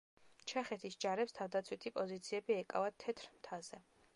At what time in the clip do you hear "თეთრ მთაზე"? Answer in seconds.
3.05-3.83